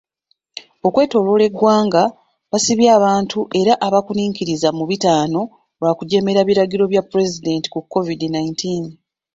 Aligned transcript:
Okwetoolola 0.87 1.43
eggwanga 1.49 2.03
basibye 2.51 2.87
abantu 2.97 3.39
era 3.59 3.73
abakkunukkiriza 3.87 4.69
mu 4.77 4.83
bitaano 4.89 5.41
lwakujeemera 5.79 6.41
biragiro 6.49 6.83
bya 6.91 7.01
pulezidenti 7.09 7.67
ku 7.73 7.79
COVID 7.93 8.21
nineteen. 8.35 8.83